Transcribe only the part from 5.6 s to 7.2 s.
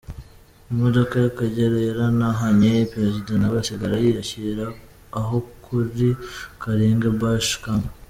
kuri Karenge